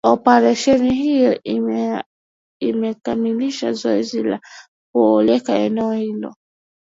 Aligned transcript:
operesheni 0.13 0.93
hiyo 0.95 1.39
imekamilisha 2.59 3.71
zoezi 3.73 4.23
la 4.23 4.39
kuliokoa 4.91 5.55
eneo 5.55 5.91
hilo 5.93 6.35